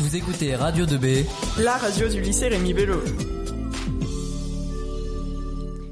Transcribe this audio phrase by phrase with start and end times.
[0.00, 1.26] Vous écoutez Radio 2B,
[1.58, 3.02] la radio du lycée Rémi Bello.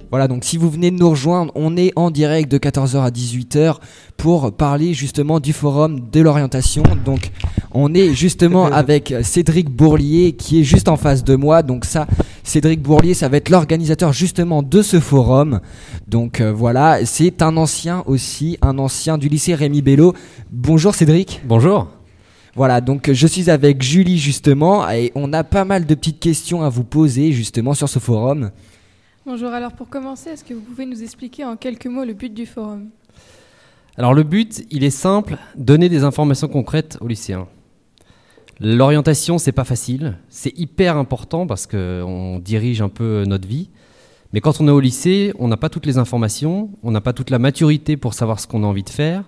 [0.08, 3.10] Voilà, donc si vous venez de nous rejoindre, on est en direct de 14h à
[3.10, 3.76] 18h
[4.16, 6.84] pour parler justement du forum de l'orientation.
[7.04, 7.30] Donc
[7.72, 11.62] on est justement avec Cédric Bourlier qui est juste en face de moi.
[11.62, 12.06] Donc ça,
[12.44, 15.60] Cédric Bourlier, ça va être l'organisateur justement de ce forum.
[16.06, 20.14] Donc euh, voilà, c'est un ancien aussi, un ancien du lycée Rémi Bello.
[20.50, 21.42] Bonjour Cédric.
[21.44, 21.97] Bonjour.
[22.58, 26.62] Voilà, donc je suis avec Julie justement et on a pas mal de petites questions
[26.62, 28.50] à vous poser justement sur ce forum.
[29.24, 32.34] Bonjour, alors pour commencer, est-ce que vous pouvez nous expliquer en quelques mots le but
[32.34, 32.88] du forum?
[33.96, 37.46] Alors le but, il est simple, donner des informations concrètes aux lycéens.
[38.58, 43.70] L'orientation, c'est pas facile, c'est hyper important parce qu'on dirige un peu notre vie.
[44.32, 47.12] Mais quand on est au lycée, on n'a pas toutes les informations, on n'a pas
[47.12, 49.22] toute la maturité pour savoir ce qu'on a envie de faire.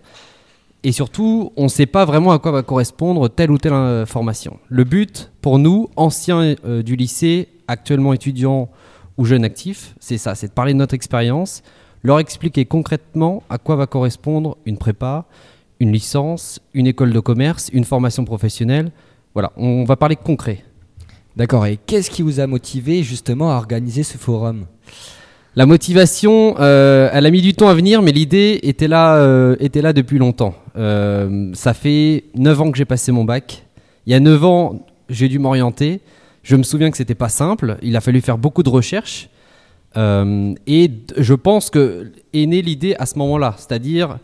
[0.83, 4.07] Et surtout, on ne sait pas vraiment à quoi va correspondre telle ou telle euh,
[4.07, 4.59] formation.
[4.69, 8.71] Le but, pour nous, anciens euh, du lycée, actuellement étudiants
[9.19, 11.63] ou jeunes actifs, c'est ça, c'est de parler de notre expérience,
[12.03, 15.27] leur expliquer concrètement à quoi va correspondre une prépa,
[15.81, 18.91] une licence, une école de commerce, une formation professionnelle.
[19.35, 20.65] Voilà, on va parler concret.
[21.37, 24.67] D'accord, et qu'est-ce qui vous a motivé justement à organiser ce forum?
[25.57, 29.57] La motivation, euh, elle a mis du temps à venir, mais l'idée était là, euh,
[29.59, 30.55] était là depuis longtemps.
[30.77, 33.65] Euh, ça fait 9 ans que j'ai passé mon bac.
[34.07, 36.03] Il y a 9 ans, j'ai dû m'orienter.
[36.45, 37.79] Je me souviens que c'était pas simple.
[37.83, 39.29] Il a fallu faire beaucoup de recherches.
[39.97, 44.19] Et je pense que est née l'idée à ce moment-là, c'est-à-dire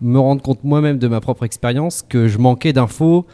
[0.00, 3.26] me rendre compte moi-même de ma propre expérience que je manquais d'infos,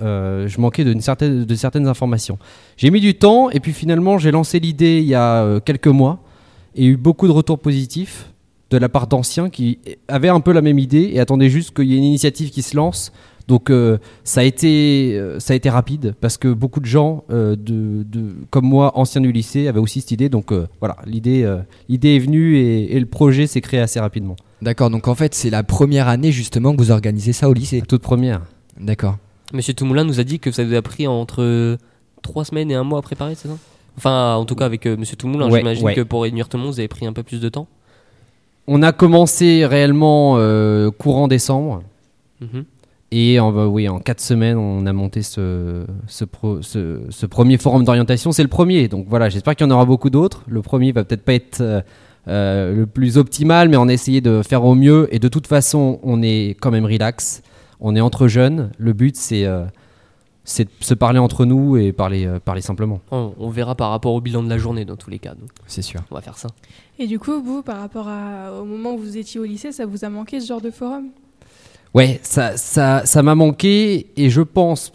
[0.00, 2.38] je manquais de, certaine, de certaines informations.
[2.76, 6.18] J'ai mis du temps et puis finalement j'ai lancé l'idée il y a quelques mois
[6.78, 8.32] et eu beaucoup de retours positifs
[8.70, 11.86] de la part d'anciens qui avaient un peu la même idée et attendaient juste qu'il
[11.86, 13.12] y ait une initiative qui se lance
[13.48, 17.24] donc euh, ça, a été, euh, ça a été rapide parce que beaucoup de gens,
[17.30, 20.28] euh, de, de, comme moi, anciens du lycée, avaient aussi cette idée.
[20.28, 21.50] Donc voilà, l'idée
[21.88, 24.36] l'idée est venue et, et le projet s'est créé assez rapidement.
[24.60, 27.80] D'accord, donc en fait c'est la première année justement que vous organisez ça au lycée.
[27.80, 28.42] Toute première.
[28.78, 29.16] D'accord.
[29.54, 31.78] Monsieur Toumoulin nous a dit que ça vous a pris entre
[32.22, 33.56] 3 semaines et un mois à préparer, c'est ça?
[33.98, 35.94] Enfin, en tout cas avec Monsieur Toumoulin, Ouais, j'imagine ouais.
[35.94, 37.66] que pour réunir tout le monde, vous avez pris un peu plus de temps?
[38.66, 41.82] On a commencé réellement euh, courant décembre.
[42.40, 42.64] Mhm.
[43.10, 47.26] Et en, bah oui, en quatre semaines, on a monté ce, ce, pro- ce- ce
[47.26, 48.32] premier forum d'orientation.
[48.32, 48.86] C'est le premier.
[48.88, 50.44] Donc voilà, j'espère qu'il y en aura beaucoup d'autres.
[50.46, 51.80] Le premier va peut-être pas être euh,
[52.28, 55.08] euh, le plus optimal, mais on a essayé de faire au mieux.
[55.10, 57.42] Et de toute façon, on est quand même relax.
[57.80, 58.70] On est entre jeunes.
[58.78, 59.64] Le but, c'est euh,
[60.48, 63.00] c'est de se parler entre nous et parler, euh, parler simplement.
[63.10, 65.34] On, on verra par rapport au bilan de la journée dans tous les cas.
[65.34, 66.00] donc C'est sûr.
[66.10, 66.48] on va faire ça.
[66.98, 69.84] Et du coup, vous, par rapport à- au moment où vous étiez au lycée, ça
[69.86, 71.08] vous a manqué ce genre de forum?
[71.94, 74.92] Ouais, ça, ça, ça m'a manqué et je pense,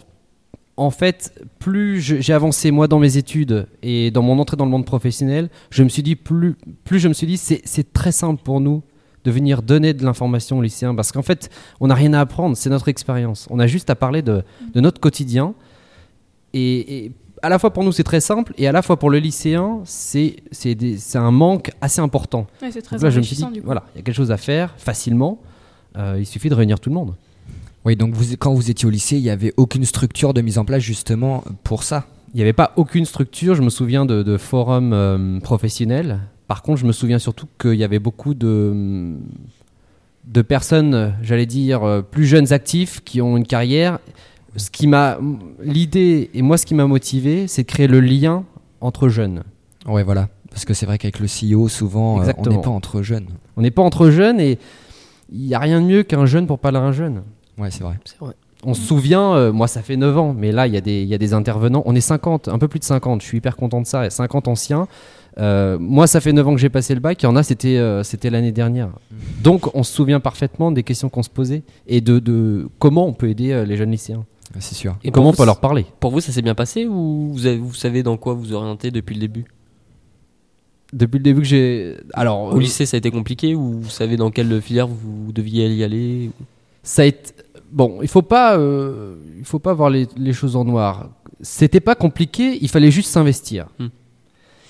[0.76, 4.70] en fait, plus j'ai avancé moi dans mes études et dans mon entrée dans le
[4.72, 8.10] monde professionnel, je me suis dit plus, plus je me suis dit c'est c'est très
[8.12, 8.82] simple pour nous
[9.24, 12.56] de venir donner de l'information aux lycéens parce qu'en fait on n'a rien à apprendre,
[12.56, 13.46] c'est notre expérience.
[13.50, 14.42] On a juste à parler de,
[14.74, 15.54] de notre quotidien
[16.52, 17.12] et, et
[17.42, 19.80] à la fois pour nous c'est très simple et à la fois pour le lycéen
[19.84, 22.46] c'est c'est des- c'est un manque assez important.
[22.62, 23.66] Ouais, C'est très là, je me suis dit, enrichissant du coup.
[23.66, 25.40] voilà, il y a quelque chose à faire facilement.
[25.96, 27.14] Euh, il suffit de réunir tout le monde.
[27.84, 30.58] Oui, donc vous, quand vous étiez au lycée, il n'y avait aucune structure de mise
[30.58, 32.06] en place justement pour ça?
[32.32, 33.54] Il n'y avait pas aucune structure.
[33.54, 36.18] Je me souviens de, de forums euh, professionnels.
[36.46, 39.16] Par contre, je me souviens surtout qu'il y avait beaucoup de,
[40.26, 43.98] de personnes, j'allais dire, euh, plus jeunes actifs qui ont une carrière.
[44.56, 45.18] Ce qui m'a,
[45.62, 48.44] l'idée et moi, ce qui m'a motivé, c'est de créer le lien
[48.80, 49.42] entre jeunes.
[49.86, 50.28] Ouais, voilà.
[50.50, 53.26] Parce que c'est vrai qu'avec le CEO, souvent, euh, on n'est pas entre jeunes.
[53.56, 54.58] On n'est pas entre jeunes et
[55.32, 57.22] il n'y a rien de mieux qu'un jeune pour parler à un jeune.
[57.58, 57.98] Ouais, c'est vrai.
[58.04, 58.34] C'est vrai.
[58.66, 61.02] On se souvient, euh, moi ça fait 9 ans, mais là il y, a des-
[61.02, 63.38] il y a des intervenants, on est 50, un peu plus de 50, je suis
[63.38, 64.86] hyper content de ça, et 50 anciens.
[65.38, 67.42] Euh, moi ça fait 9 ans que j'ai passé le bac, il y en a
[67.42, 68.90] c'était euh, c'était l'année dernière.
[69.42, 73.12] Donc on se souvient parfaitement des questions qu'on se posait et de, de comment on
[73.12, 74.24] peut aider euh, les jeunes lycéens.
[74.54, 74.96] Ouais, C'est sûr.
[75.02, 75.86] Et comment on peut leur parler.
[76.00, 78.90] Pour vous, ça s'est bien passé ou vous, avez- vous savez dans quoi vous orientez
[78.92, 79.44] depuis le début?
[80.92, 81.96] Depuis le début que j'ai...
[82.12, 85.66] Alors, Au lycée, ça a été compliqué ou vous savez dans quelle filière vous deviez
[85.68, 86.30] y aller
[86.84, 87.32] ça a été...
[87.74, 91.10] Bon, il faut pas, euh, il faut pas voir les, les choses en noir.
[91.40, 93.66] C'était pas compliqué, il fallait juste s'investir.
[93.80, 93.88] Hmm.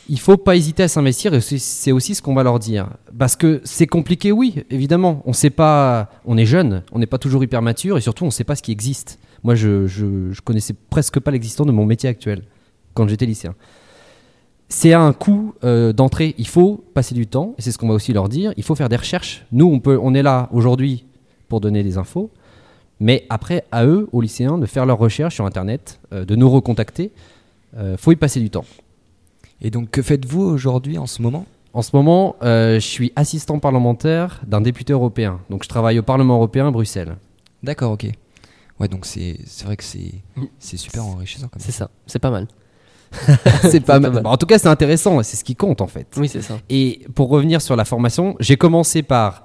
[0.09, 2.89] Il faut pas hésiter à s'investir et c'est- c'est aussi ce qu'on va leur dire.
[3.19, 5.23] Parce que c'est compliqué, oui, évidemment.
[5.27, 8.31] On sait pas, on est jeune, on n'est pas toujours hyper mature et surtout on
[8.31, 9.19] sait pas ce qui existe.
[9.43, 12.43] Moi, je, je, je connaissais presque pas l'existence de mon métier actuel
[12.95, 13.55] quand j'étais lycéen.
[14.71, 16.35] C'est un coût euh, d'entrée.
[16.39, 18.55] Il faut passer du temps et c'est ce qu'on va aussi leur dire.
[18.57, 19.45] Il faut faire des recherches.
[19.53, 21.05] Nous, on peut, on est là aujourd'hui
[21.49, 22.31] pour donner des infos.
[23.01, 26.49] Mais après, à eux, aux lycéens, de faire leurs recherches sur Internet, euh, de nous
[26.51, 27.11] recontacter.
[27.77, 28.65] Euh, faut y passer du temps.
[29.61, 31.45] Et donc, que faites-vous aujourd'hui en ce moment?
[31.73, 35.41] En ce moment, euh, je suis assistant parlementaire d'un député européen.
[35.51, 37.17] Donc je travaille au Parlement européen à Bruxelles.
[37.65, 38.07] D'accord, ok.
[38.79, 40.43] Ouais, donc c'est c'est vrai que c'est Mm.
[40.59, 42.47] c'est super enrichissant comme C'est ça, c'est pas mal.
[43.63, 44.13] c'est pas pas mal.
[44.13, 44.23] mal.
[44.23, 46.07] Bon, en tout cas, c'est intéressant, c'est ce qui compte en fait.
[46.17, 46.59] Oui, c'est ça.
[46.69, 49.45] Et pour revenir sur la formation, j'ai commencé par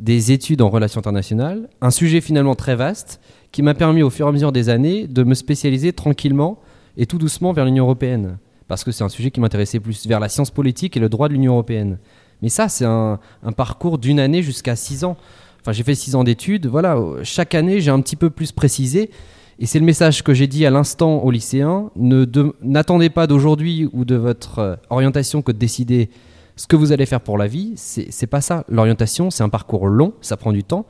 [0.00, 3.20] des études en relations internationales, un sujet finalement très vaste
[3.52, 6.58] qui m'a permis au fur et à mesure des années de me spécialiser tranquillement
[6.96, 8.38] et tout doucement vers l'Union européenne.
[8.66, 11.28] Parce que c'est un sujet qui m'intéressait plus vers la science politique et le droit
[11.28, 11.98] de l'Union européenne.
[12.40, 13.18] Mais ça, c'est un,
[13.56, 15.16] parcours d'une année jusqu'à six ans.
[15.60, 16.66] Enfin, j'ai fait six ans d'études.
[16.66, 19.10] Voilà, euh, chaque année, j'ai un petit peu plus précisé.
[19.58, 21.90] Et c'est le message que j'ai dit à l'instant aux lycéens.
[21.96, 26.08] N'attendez pas d'aujourd'hui ou de votre euh, orientation que de décider
[26.56, 27.72] ce que vous allez faire pour la vie.
[27.76, 28.64] C'est pas ça.
[28.68, 30.86] L'orientation, c'est un parcours long, ça prend du temps.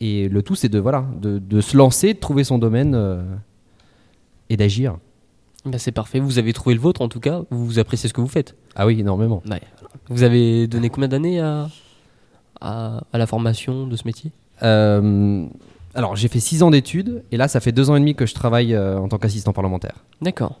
[0.00, 3.22] Et le tout, c'est de, voilà, de, de se lancer, de trouver son domaine euh,
[4.50, 4.98] et d'agir.
[5.64, 6.20] Bah, c'est parfait.
[6.20, 7.42] Vous avez trouvé le vôtre en tout cas.
[7.50, 8.54] Vous appréciez ce que vous faites.
[8.74, 9.42] Ah oui, énormément.
[9.48, 9.62] Ouais.
[10.08, 11.68] Vous avez donné combien d'années à,
[12.60, 14.32] à, à la formation de ce métier?
[14.62, 15.46] Euh,
[15.94, 18.26] alors, j'ai fait six ans d'études, et là, ça fait deux ans et demi que
[18.26, 20.04] je travaille euh, en tant qu'assistant parlementaire.
[20.20, 20.60] D'accord.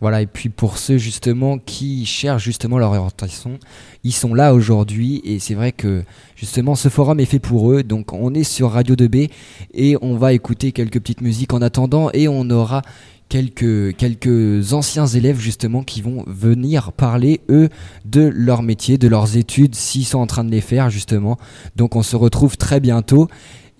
[0.00, 3.58] Voilà, et puis pour ceux justement qui cherchent justement leur orientation,
[4.04, 6.04] ils sont là aujourd'hui et c'est vrai que
[6.36, 7.82] justement ce forum est fait pour eux.
[7.82, 9.30] Donc on est sur Radio 2B
[9.74, 12.82] et on va écouter quelques petites musiques en attendant et on aura
[13.28, 17.68] quelques, anciens élèves justement qui vont venir parler eux
[18.04, 21.38] de leur métier, de leurs études, s'ils sont en train de les faire justement.
[21.76, 23.28] Donc on se retrouve très bientôt.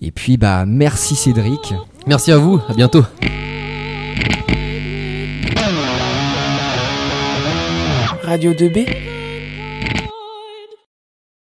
[0.01, 1.73] Et puis bah merci Cédric.
[2.07, 3.03] Merci à vous, à bientôt.
[8.29, 9.18] Radio 2B